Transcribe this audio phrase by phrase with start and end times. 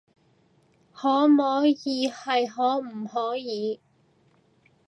[0.93, 3.79] 可摸耳係可唔可以